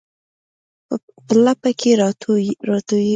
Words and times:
په 1.25 1.33
لپه 1.45 1.69
کې 1.79 1.91
راټوي 2.01 3.09